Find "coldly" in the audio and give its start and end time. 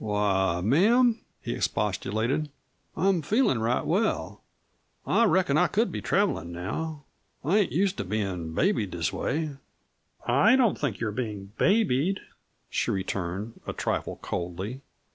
14.23-14.81